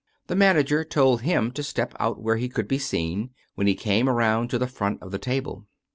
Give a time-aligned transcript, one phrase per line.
[0.25, 4.09] The manager told him to step out where he could be seen, when he came
[4.09, 5.67] around to the front of the table.